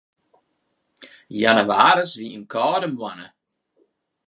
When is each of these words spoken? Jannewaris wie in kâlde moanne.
Jannewaris 1.39 2.11
wie 2.17 2.31
in 2.37 2.43
kâlde 2.53 2.87
moanne. 2.95 3.27